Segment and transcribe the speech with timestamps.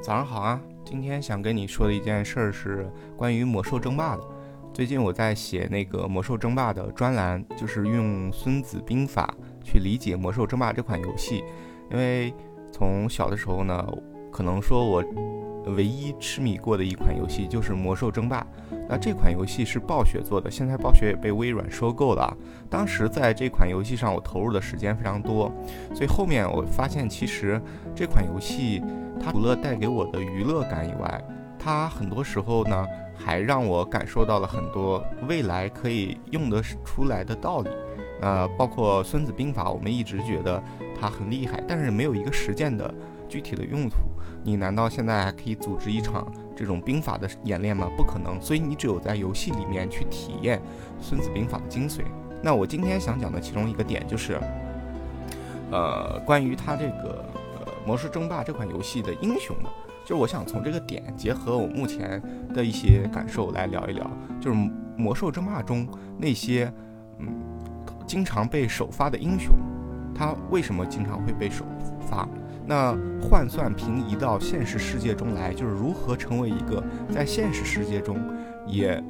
[0.00, 0.60] 早上好啊！
[0.84, 4.22] 今天想跟你说的一件事儿是关于魔兽争霸的。
[4.72, 9.34] 最近我在写那个魔兽争霸的专栏，就是用《孙子兵法》
[9.64, 11.42] 去理解魔兽争霸这款游戏。
[11.90, 12.32] 因为
[12.70, 13.84] 从小的时候呢，
[14.30, 15.04] 可能说我
[15.66, 18.46] 唯一痴迷过的一款游戏就是魔兽争霸。
[18.88, 22.36] 那这款游戏是暴雪做的，现在暴雪也被微软收购了。
[22.68, 25.50] 当时在这款游戏上，我投入的时间非常多，
[25.94, 27.60] 所以后面我发现，其实
[27.94, 28.82] 这款游戏
[29.22, 31.22] 它除了带给我的娱乐感以外，
[31.58, 32.86] 它很多时候呢，
[33.16, 37.70] 还让我感受到了很多未来可以用得出来的道理。
[38.20, 40.62] 呃，包括《孙子兵法》，我们一直觉得
[41.00, 42.92] 它很厉害，但是没有一个实践的
[43.32, 43.96] 具体的用途。
[44.44, 47.88] 你难道现在还可以组织一场这种兵法的演练吗？
[47.96, 48.38] 不可能。
[48.42, 50.58] 所以你只有在游戏里面去体验
[51.00, 52.02] 《孙子兵法》的精髓。
[52.42, 54.38] 那我今天想讲的其中一个点就是，
[55.70, 57.24] 呃，关于它这个
[57.58, 59.70] 呃《魔兽争霸》这款游戏的英雄的，
[60.04, 62.20] 就是我想从这个点结合我目前
[62.52, 64.56] 的一些感受来聊一聊，就是
[64.96, 66.70] 《魔兽争霸》中那些
[67.18, 67.28] 嗯
[68.06, 69.54] 经常被首发的英雄，
[70.12, 71.64] 他为什么经常会被首
[72.00, 72.28] 发？
[72.64, 76.82] 那换算平移到现实世界中来，就是如何成为一个
[77.12, 78.18] 在现实世界中
[78.66, 79.02] 也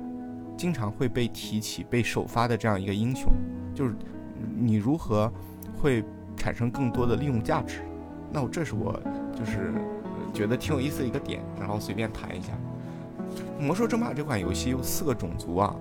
[0.57, 3.31] 经常会被提起、被首发的这样一个英雄，
[3.75, 3.95] 就是
[4.57, 5.31] 你如何
[5.79, 6.03] 会
[6.37, 7.83] 产生更多的利用价值？
[8.33, 8.99] 那我这是我
[9.39, 9.73] 就是
[10.33, 12.53] 觉得挺有意思的一个点，然后随便谈一下。
[13.63, 15.77] 《魔兽争霸》这款游戏有四个种族啊，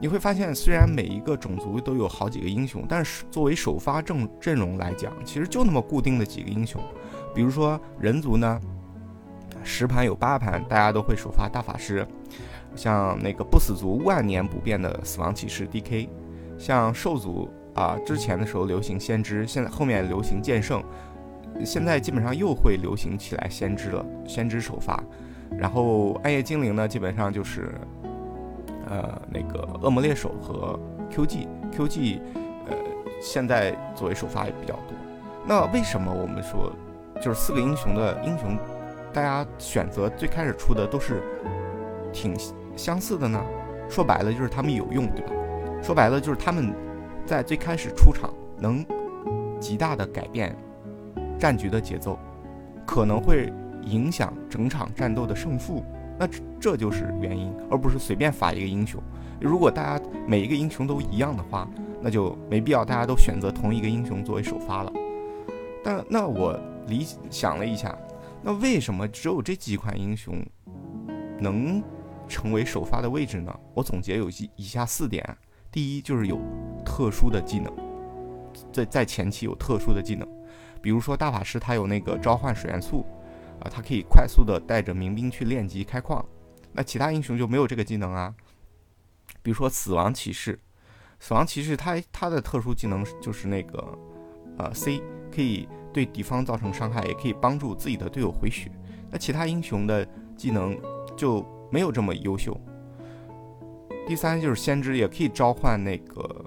[0.00, 6.80] 你会发现虽然每一个种族都有好几个英雄，但是作为首发阵阵容来讲，其实就那么固定的几个英雄。
[7.34, 8.60] 比如说人族呢，
[9.62, 12.06] 十盘有八盘大家都会首发大法师，
[12.74, 16.08] 像那个不死族万年不变的死亡骑士 DK，
[16.58, 20.82] 像兽族啊之前的时候流行先知，现在后面流行剑圣，
[21.64, 25.02] 现在基本上又会流行起来先知了，先知首发，
[25.56, 27.72] 然后暗夜精灵呢基本上就是
[28.88, 30.78] 呃那个恶魔猎手和
[31.10, 32.20] QG，QG
[32.68, 32.76] 呃
[33.22, 34.96] 现在作为首发也比较多，
[35.46, 36.72] 那为什么我们说？
[37.20, 38.56] 就是四个英雄的英雄，
[39.12, 41.22] 大家选择最开始出的都是
[42.12, 42.34] 挺
[42.74, 43.38] 相似的呢。
[43.90, 45.32] 说白了就是他们有用，对吧？
[45.82, 46.74] 说白了就是他们
[47.26, 48.82] 在最开始出场能
[49.60, 50.56] 极大的改变
[51.38, 52.18] 战局的节奏，
[52.86, 53.52] 可能会
[53.82, 55.84] 影响整场战斗的胜负。
[56.18, 56.26] 那
[56.58, 58.98] 这就是原因，而不是随便发一个英雄。
[59.40, 61.68] 如果大家每一个英雄都一样的话，
[62.00, 64.92] 那就没必要大家都选择同一个英雄作为首发了。
[65.84, 66.58] 但那我。
[66.90, 67.96] 理想了一下，
[68.42, 70.44] 那为什么只有这几款英雄
[71.38, 71.82] 能
[72.28, 73.58] 成为首发的位置呢？
[73.72, 75.24] 我总结有以下四点：
[75.72, 76.38] 第一，就是有
[76.84, 77.72] 特殊的技能，
[78.72, 80.28] 在在前期有特殊的技能，
[80.82, 83.06] 比如说大法师他有那个召唤水元素，
[83.60, 86.24] 啊，他可以快速的带着民兵去练级开矿，
[86.72, 88.34] 那其他英雄就没有这个技能啊。
[89.42, 90.58] 比如说死亡骑士，
[91.18, 93.98] 死亡骑士他他的特殊技能就是那个
[94.58, 95.68] 呃 C 可以。
[95.92, 98.70] 对敌方造成伤害，也可以帮助自己的队友回血。
[99.10, 100.78] 那其他英雄的技能
[101.16, 102.56] 就没有这么优秀。
[104.06, 106.44] 第三就是先知也可以召唤那个，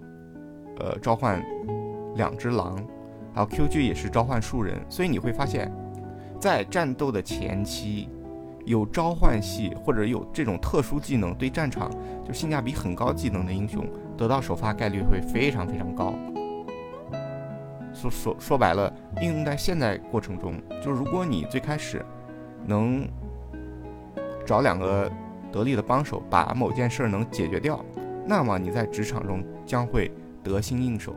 [0.80, 1.46] 呃，召唤
[2.16, 2.82] 两只狼，
[3.36, 4.80] 还有 QG 也是召唤树人。
[4.88, 5.70] 所以你会发现，
[6.40, 8.08] 在战斗的前期，
[8.64, 11.92] 有召唤系或者有这种特殊技能对战场
[12.26, 13.86] 就性价比很高技能的英雄，
[14.16, 16.14] 得到首发概率会非常非常高。
[17.94, 22.04] 说说说白了，应用在现在过程中，就是如果你最开始
[22.66, 23.08] 能
[24.46, 25.10] 找两个
[25.52, 27.80] 得力的帮手，把某件事能解决掉，
[28.26, 30.12] 那么你在职场中将会
[30.44, 31.16] 得心应手。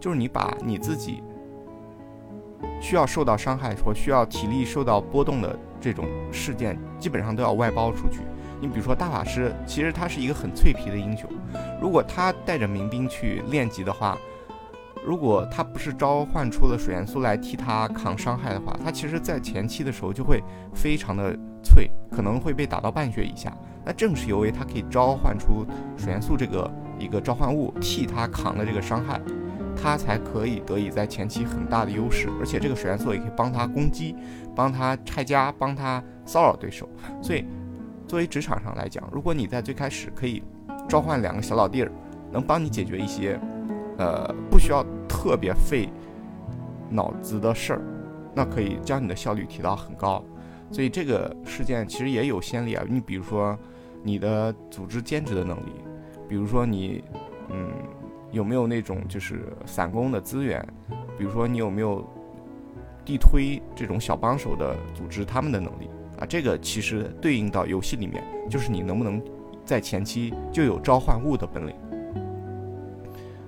[0.00, 1.22] 就是你把你自己
[2.80, 8.20] 需要受到伤害或需要体力受到波动的这种事件，基本上都要外包出去。
[8.60, 11.30] 你比如说大法师，其实他是一个很脆皮的英雄，
[11.80, 14.18] 如果他带着民兵去练级的话。
[15.06, 20.42] 如果他不是召唤出了水元素来替他扛伤害的话，他其实在前期的时候就会
[20.74, 23.56] 非常的脆，可能会被打到半血以下。
[23.84, 25.64] 那正是由于他可以召唤出
[25.96, 26.68] 水元素这个
[26.98, 29.20] 一个召唤物替他扛了这个伤害，
[29.80, 32.28] 他才可以得以在前期很大的优势。
[32.40, 34.16] 而且这个水元素也可以帮他攻击，
[34.56, 36.88] 帮他拆家，帮他骚扰对手。
[37.22, 37.44] 所以，
[38.08, 40.42] 作为职场上来讲，如果你在最开始可以
[40.88, 41.92] 召唤两个小老弟儿，
[42.32, 43.38] 能帮你解决一些。
[43.98, 45.88] 呃，不需要特别费
[46.90, 47.82] 脑子的事儿，
[48.34, 50.22] 那可以将你的效率提到很高。
[50.70, 52.84] 所以这个事件其实也有先例啊。
[52.88, 53.56] 你比如说
[54.02, 55.72] 你的组织兼职的能力，
[56.28, 57.02] 比如说你
[57.50, 57.70] 嗯
[58.32, 60.66] 有没有那种就是散工的资源，
[61.16, 62.04] 比如说你有没有
[63.04, 65.88] 地推这种小帮手的组织他们的能力，
[66.18, 69.22] 啊，这个其实对应到游戏里面，就是你能不能
[69.64, 71.74] 在前期就有召唤物的本领。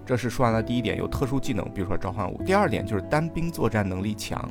[0.08, 2.40] 这是说完了第一点，有特殊技能，比如说召唤物。
[2.42, 4.42] 第二点就是单兵作战能力强，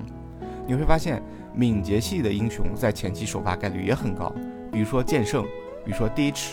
[0.67, 1.19] 你会发现
[1.51, 4.31] 敏捷系的英雄在前期首发概率也很高，
[4.71, 5.43] 比如说剑圣，
[5.83, 6.49] 比如说 DH，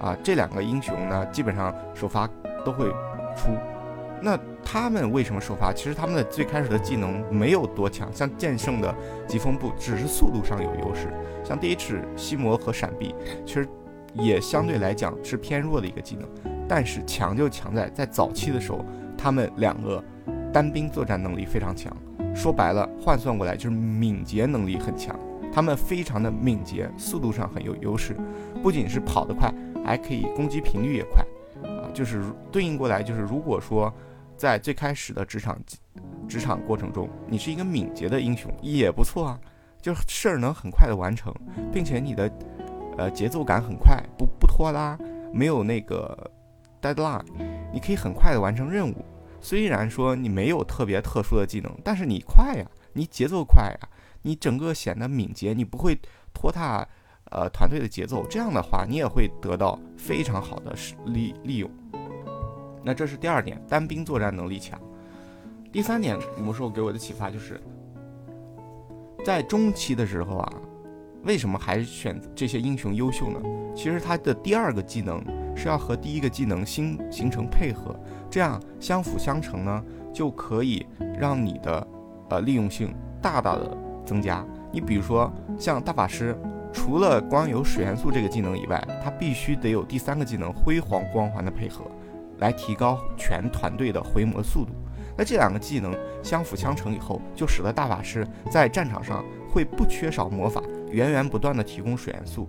[0.00, 2.26] 啊，这两个英雄呢，基本上首发
[2.64, 2.88] 都会
[3.36, 3.50] 出。
[4.22, 5.70] 那他们为什么首发？
[5.70, 8.94] 其实他们的最开始的技能没有多强，像剑圣的
[9.26, 11.12] 疾风步只是速度上有优势，
[11.44, 13.14] 像 DH 吸魔和闪避，
[13.44, 13.68] 其实
[14.14, 16.57] 也相对来讲是偏弱的一个技能。
[16.68, 18.84] 但是强就强在在早期的时候，
[19.16, 20.04] 他们两个
[20.52, 21.90] 单兵作战能力非常强。
[22.34, 25.18] 说白了，换算过来就是敏捷能力很强。
[25.50, 28.14] 他们非常的敏捷，速度上很有优势，
[28.62, 29.52] 不仅是跑得快，
[29.84, 31.24] 还可以攻击频率也快。
[31.64, 32.22] 啊，就是
[32.52, 33.92] 对应过来就是，如果说
[34.36, 35.58] 在最开始的职场
[36.28, 39.40] 职场过程中，你是一个敏捷的英雄也不错啊，
[39.80, 41.34] 就是事儿能很快的完成，
[41.72, 42.30] 并且你的
[42.98, 44.96] 呃节奏感很快，不不拖拉，
[45.32, 46.30] 没有那个。
[46.80, 47.24] Deadline，
[47.72, 49.04] 你可以很快的完成任务。
[49.40, 53.88] 虽然说你没有特别特殊的技能，但是你快呀，你节奏快呀，
[54.22, 55.96] 你整个显得敏捷，你不会
[56.34, 56.86] 拖沓
[57.30, 58.26] 呃团队的节奏。
[58.28, 60.74] 这样的话，你也会得到非常好的
[61.06, 61.70] 利利用。
[62.82, 64.80] 那这是第二点，单兵作战能力强。
[65.70, 67.60] 第三点，魔兽给我的启发就是，
[69.24, 70.52] 在中期的时候啊，
[71.22, 73.40] 为什么还选这些英雄优秀呢？
[73.76, 75.22] 其实他的第二个技能。
[75.58, 77.98] 是要和第一个技能形形成配合，
[78.30, 79.84] 这样相辅相成呢，
[80.14, 80.86] 就可以
[81.18, 81.84] 让你的
[82.30, 83.76] 呃利用性大大的
[84.06, 84.46] 增加。
[84.70, 86.38] 你比如说像大法师，
[86.72, 91.84] 除了光有水元素这个技能以外，他必须得有第三个技能辉煌光环的配合，
[92.38, 94.70] 来提高全团队的回魔速度。
[95.16, 100.62] 那这两个技能相辅相成以后，就使得大法师在战场上会不缺少魔法，
[100.92, 102.48] 源源不断的提供水元素。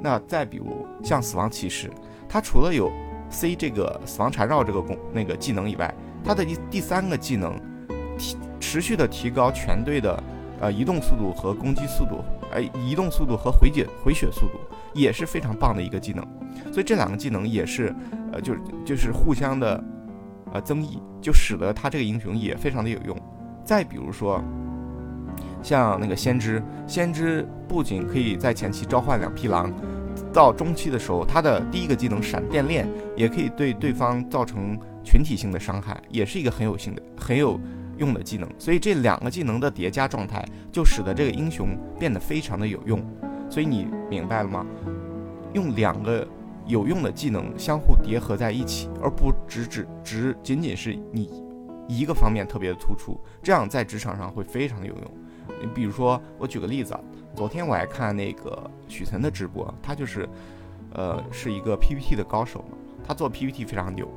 [0.00, 1.90] 那再比如像死亡骑士。
[2.28, 2.92] 它除了有
[3.30, 5.92] C 这个死亡缠绕这个功那个技能以外，
[6.24, 7.58] 它的第第三个技能
[8.18, 10.22] 提持续的提高全队的
[10.60, 12.22] 呃移动速度和攻击速度，
[12.52, 14.58] 呃移动速度和回解回血速度
[14.92, 16.26] 也是非常棒的一个技能。
[16.72, 17.94] 所以这两个技能也是
[18.32, 19.82] 呃就是就是互相的
[20.52, 23.16] 呃增益，就使得他这个英雄也非常的有用。
[23.64, 24.42] 再比如说
[25.62, 29.72] 像那个先知，先知不仅可以在前期召唤两匹狼。
[30.32, 37.58] 到中期的时候，他的第一个技能闪电链也可以对对方造成群体性的伤害，也是一个很有性的、很有
[37.96, 38.48] 用的技能。
[38.58, 43.02] 所以这两个技能的叠加状态，就使得这个英雄变得非常的有用。
[43.50, 44.64] 所以你明白了吗？
[45.54, 46.26] 用两个
[46.66, 51.30] 有用的技能相互叠合在一起，而不只只只仅仅是你
[51.88, 55.04] 一个方面特别的突出，这样在职场上会非常的有用。
[55.62, 57.00] 你比如说，我举个例子啊。
[57.38, 60.28] 昨天我还看那个许岑的直播，他就是，
[60.92, 62.76] 呃，是一个 PPT 的高手嘛，
[63.06, 64.08] 他做 PPT 非常牛。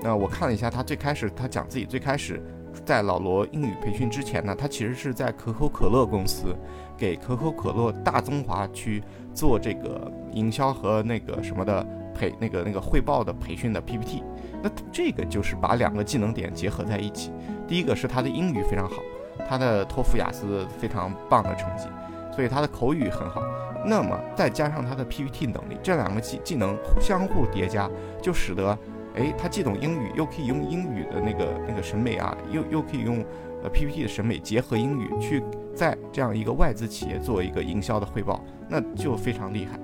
[0.00, 2.42] 那我看了一下，他最开始他讲自己最开始
[2.82, 6.56] 在老罗英语培训之前呢，他其实是在可口可乐公司
[6.96, 9.02] 给可口可乐大中华区
[9.34, 14.22] 做这个营销和那个什么的培那个那个汇报的培训的 PPT。
[14.62, 17.30] 那这个就是把两个技能点结合在一起，
[17.68, 19.02] 第一个是他的英语非常好，
[19.46, 21.88] 他的托福雅思非常棒的成绩。
[22.34, 23.42] 所以他的口语很好，
[23.86, 27.88] 那么再加上他的 PPT 能力，这两个技技能相互叠加，
[28.20, 28.76] 就使得，
[29.14, 33.24] 哎，他既懂英语，又可以用英语的那个那个审美啊，又又可以用
[33.62, 35.42] 呃 PPT 的审美结合英语去
[35.74, 39.78] 在这样一个外资企业做一个营销的汇报，那就非常厉害。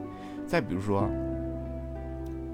[0.46, 1.08] 再比如说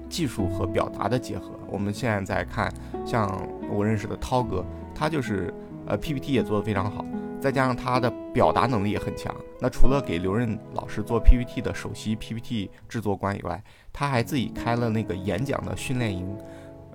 [0.07, 2.71] 技术和表达的结合，我们现在在看，
[3.03, 5.51] 像我认识的涛哥，他就是
[5.87, 7.03] 呃 PPT 也做得非常好。
[7.39, 13.63] 再加上他的表达能力也很强，那除了给刘润老师做 PPT 的首席 PPT 制作官以外，
[13.93, 16.35] 他还自己开了那个演讲的训练营，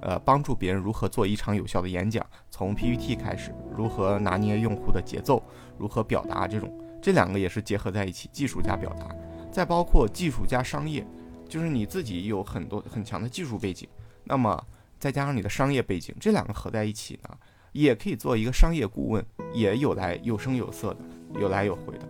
[0.01, 5.43] 呃，帮助别人如何做一场有效的演讲，从 PPT 开始，如何拿捏用户的节奏，
[5.79, 9.15] 如何表达这种，这两个也是结合在一起，技术加表达，
[9.51, 11.07] 再包括技术加商业，
[11.49, 13.89] 就是你自己有很多很强的技术背景，
[14.25, 14.61] 那么
[14.99, 17.31] 再加上你的商业背景，这两个合在一起呢？
[17.73, 22.09] 也可以做一个商业顾问，也有来有声有色的，有来有回的。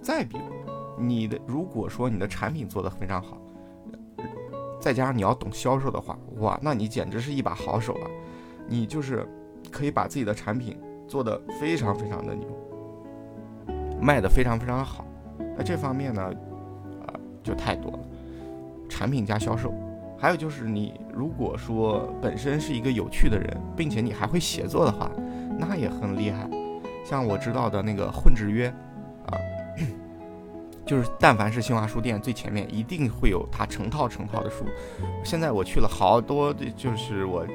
[0.00, 3.38] 再比如，你的如果说你的产品做得非常好，
[4.80, 8.06] 再加上你要懂销售的话，哇，那你简直是一把好手啊！
[8.66, 9.26] 你就是
[9.70, 12.46] 可以把自己的产品做得非常非常的牛，
[14.00, 15.04] 卖得非常非常好。
[15.56, 16.22] 那这方面呢，
[17.06, 17.98] 啊，就太多了，
[18.88, 19.72] 产品加销售。
[20.20, 25.10] 还有就是，你如果说本身是一个有趣的人，并且你还会写作的话，
[25.58, 26.48] 那也很厉害。
[27.08, 28.68] 像我知道的那个混子约，
[29.28, 29.32] 啊，
[30.84, 34.66] 就是但凡是新华书店最前面，一定会有它成套成套的书。
[35.24, 37.46] 现在我去了好多，就是我，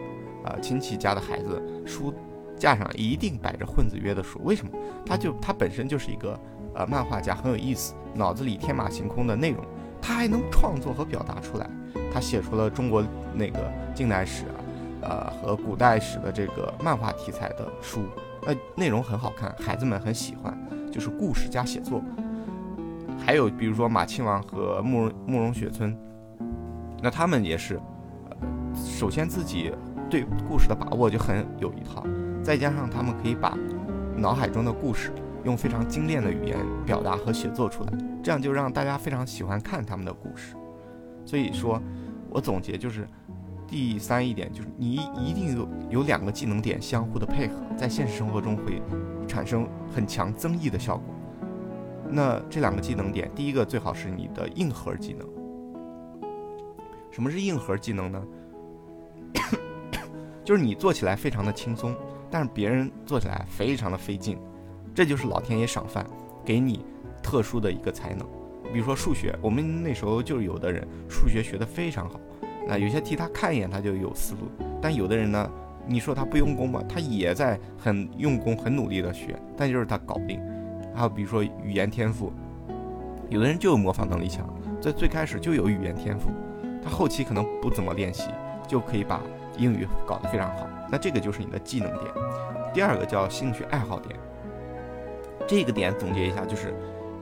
[0.44, 2.12] 呃亲戚家的孩子，书
[2.58, 4.42] 架上一定摆着混子约的书。
[4.44, 4.72] 为什么？
[5.06, 6.40] 他就他本身就是一个
[6.74, 9.64] 呃漫画家，很有意思，脑子里天马行空的内容，
[10.02, 11.70] 他还能创作和表达出来。
[12.12, 13.04] 他写出了中国
[13.36, 14.58] 那个近代史啊，
[15.04, 18.02] 呃和古代史的这个漫画题材的书，
[18.46, 20.58] 呃内容很好看，孩子们很喜欢，
[20.92, 22.02] 就是故事加写作。
[23.18, 25.98] 还有比如说马亲王和慕容慕容雪村，
[27.02, 27.80] 那他们也是，
[28.30, 28.38] 呃
[28.76, 29.72] 首先自己
[30.10, 32.06] 对故事的把握就很有一套，
[32.44, 33.58] 再加上他们可以把
[34.18, 35.12] 脑海中的故事
[35.44, 40.56] 用非常精炼的语言表达和写作出来，这样就让大家非常喜欢看他们的故事。
[41.26, 41.82] 所以说。
[42.36, 43.08] 我总结就是，
[43.68, 48.82] 第三一点就是你一定有有两个技能点相互的配合，在现实生活中会
[49.28, 51.14] 产生很强增益的效果。
[52.10, 55.28] 那这两个技能点，第一个最好是你的硬核技能。
[57.10, 58.24] 什么是硬核技能呢？
[60.44, 61.96] 就是你做起来非常的轻松，
[62.30, 64.38] 但是别人做起来非常的费劲。
[64.94, 66.06] 这就是老天爷赏饭，
[66.46, 66.86] 给你
[67.24, 68.28] 特殊的一个才能。
[68.72, 72.20] 比如说数学，我们那时候就有的人数学学得非常好，
[72.68, 74.42] 那有些题他看一眼他就有思路，
[74.82, 75.50] 但有的人呢，
[75.86, 80.42] 你说他不用功吧，他也在很用功、很努力的学，但就是他搞不定。
[80.96, 82.32] 还有比如说语言天赋，
[83.30, 84.48] 有的人就有模仿能力强，
[84.82, 86.30] 在最开始就有语言天赋，
[86.84, 88.30] 他后期可能不怎么练习，
[88.68, 89.22] 就可以把
[89.58, 90.68] 英语搞得非常好。
[90.90, 92.12] 那这个就是你的技能点。
[92.74, 94.18] 第二个叫兴趣爱好点，
[95.48, 96.74] 这个点总结一下就是。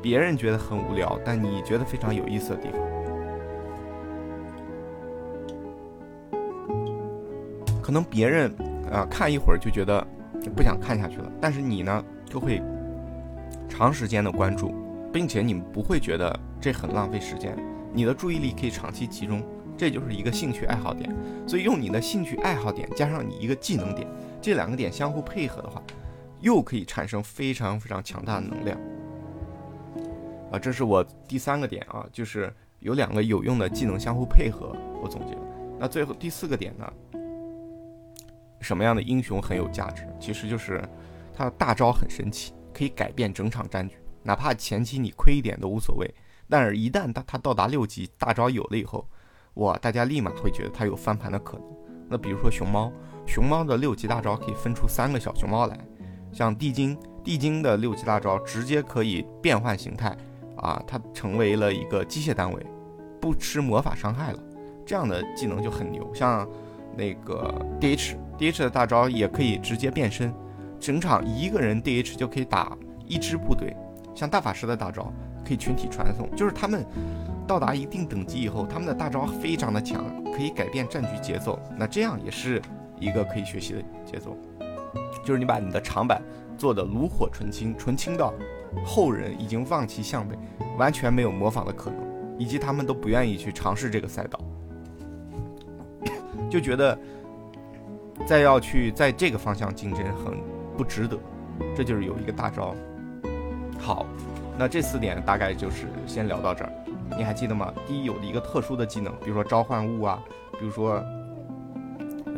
[0.04, 2.82] 别人觉得很无聊，但你觉得非常有意思的地方，
[7.92, 8.50] 可能别人
[8.90, 10.02] 啊看一会儿就觉得
[10.56, 12.64] 不想看下去了，但是你呢就会
[13.68, 14.74] 长时间的关注，
[15.12, 17.54] 并且你不会觉得这很浪费时间，
[17.92, 19.44] 你的注意力可以长期集中，
[19.78, 21.14] 这就是一个兴趣爱好点。
[21.46, 24.08] 所以用你的兴趣爱好点加上你一个技能点，
[24.42, 25.84] 这两个点相互配合的话，
[26.40, 28.80] 又可以产生非常非常强大的能量。
[30.50, 35.38] 啊，这是我第三个点啊，就是有两个有用的技能相互配合，我总结。
[35.78, 36.90] 那最后第四个点呢？
[38.62, 40.08] 什么样的英雄很有价值？
[40.20, 40.82] 其实就是
[41.34, 46.10] 他的大招很神奇，可以改变整场战局，哪怕前期你亏一点都无所谓。
[46.48, 49.08] 但是，一旦他他到达六级，大招有了以后，
[49.56, 51.66] 哇，大家立马会觉得他有翻盘的可能。
[52.10, 52.92] 那比如说熊猫，
[53.26, 55.80] 熊猫的六级大招可以分出三个小熊猫来，
[56.32, 60.16] 像地精，地精的六级大招直接可以变换形态。
[60.58, 62.64] 啊，它成为了一个机械单位，
[63.20, 64.40] 不吃魔法伤害了，
[64.86, 66.08] 这样的技能就很牛。
[66.14, 66.48] 像
[66.98, 70.34] 那个 D H D H 的大招也可以直接变身，
[70.80, 73.76] 整场一个人 D H 就可以打一支部队。
[74.14, 75.12] 像大法师的大招
[75.46, 76.86] 可以群体传送，就是他们
[77.48, 81.60] 到达一定等级以后，他们的大招非常的强，可以改变战局节奏。
[81.78, 82.62] 那这样也是
[83.00, 84.38] 一个可以学习的节奏，
[85.24, 86.22] 就是你把你的长板
[86.58, 88.34] 做的炉火纯青，纯青到。
[88.86, 90.34] 后人已经望其项背，
[90.78, 92.00] 完全没有模仿的可能，
[92.40, 94.40] 以及他们都不愿意去尝试这个赛道，
[96.50, 96.98] 就觉得
[98.26, 100.38] 再要去在这个方向竞争很
[100.78, 101.18] 不值得。
[101.76, 102.76] 这就是有一个大招。
[103.80, 104.06] 好，
[104.58, 106.72] 那这四点大概就是先聊到这儿。
[107.18, 107.74] 你还记得吗？
[107.86, 110.20] 第一，有的一个特殊的技能，比如说召唤物啊，
[110.60, 111.04] 比如说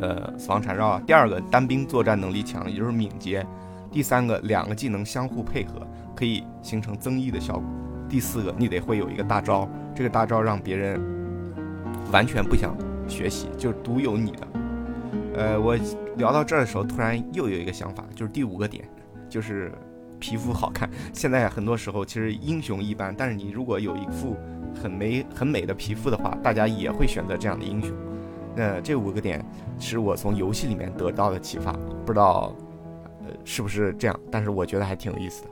[0.02, 1.02] 呃死亡缠绕啊。
[1.06, 3.46] 第二个，单兵作战能力强，也就是敏捷。
[3.92, 5.86] 第三个，两个技能相互配合。
[6.16, 7.64] 可以形成增益的效果。
[8.08, 11.02] 第四个，你得会有一个大招，这个大招让别人
[12.12, 12.73] 完全不想
[13.08, 14.48] 学习，就是独有你的。
[15.36, 15.76] 呃，我
[16.18, 18.88] 聊到这儿的时候，突然又有一个想法，就是第五个点，
[19.28, 19.72] 就是
[20.20, 20.90] 皮肤好看。
[21.12, 24.38] 现在很多时候其实英雄一般，但是你如果有一副
[24.80, 27.92] 很美很美的皮肤的话，大家也会选择这样的英雄。
[28.56, 29.44] 那这五个点
[29.80, 31.74] 是我从游戏里面得到的启发，
[32.06, 32.56] 不知道
[33.22, 35.50] 呃是不是这样，但是我觉得还挺有意思的。